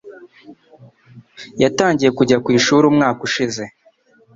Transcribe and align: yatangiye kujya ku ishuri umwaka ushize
yatangiye 1.61 2.09
kujya 2.17 2.37
ku 2.43 2.49
ishuri 2.57 2.83
umwaka 2.91 3.19
ushize 3.27 3.63